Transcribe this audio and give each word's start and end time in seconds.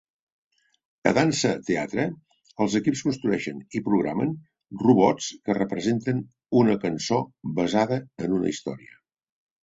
A 1.07 1.09
Dance 1.15 1.49
Theatre, 1.65 2.05
els 2.65 2.77
equips 2.79 3.03
construeixen 3.07 3.59
i 3.79 3.81
programen 3.89 4.31
robots 4.83 5.27
que 5.49 5.55
representen 5.57 6.23
una 6.63 6.79
cançó 6.87 7.19
basada 7.61 7.99
en 8.29 8.35
una 8.39 8.51
història. 8.55 8.97